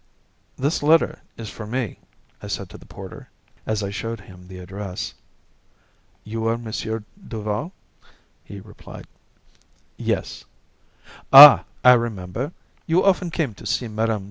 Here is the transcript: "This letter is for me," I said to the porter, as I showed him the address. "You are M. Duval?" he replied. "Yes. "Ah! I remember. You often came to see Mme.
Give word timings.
"This 0.57 0.81
letter 0.81 1.19
is 1.37 1.51
for 1.51 1.67
me," 1.67 1.99
I 2.41 2.47
said 2.47 2.71
to 2.71 2.77
the 2.79 2.87
porter, 2.87 3.29
as 3.67 3.83
I 3.83 3.91
showed 3.91 4.21
him 4.21 4.47
the 4.47 4.57
address. 4.57 5.13
"You 6.23 6.47
are 6.47 6.55
M. 6.55 6.71
Duval?" 7.27 7.71
he 8.43 8.59
replied. 8.59 9.05
"Yes. 9.97 10.43
"Ah! 11.31 11.65
I 11.83 11.93
remember. 11.93 12.51
You 12.87 13.05
often 13.05 13.29
came 13.29 13.53
to 13.53 13.65
see 13.67 13.87
Mme. 13.87 14.19